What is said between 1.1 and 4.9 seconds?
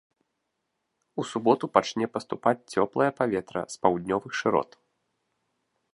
У суботу пачне паступаць цёплае паветра з паўднёвых шырот.